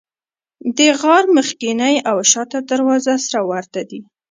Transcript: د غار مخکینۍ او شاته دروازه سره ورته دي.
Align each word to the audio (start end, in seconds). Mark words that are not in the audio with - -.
د 0.77 0.79
غار 1.01 1.25
مخکینۍ 1.37 1.95
او 2.09 2.17
شاته 2.31 2.59
دروازه 2.69 3.13
سره 3.25 3.41
ورته 3.51 3.81
دي. 3.89 4.01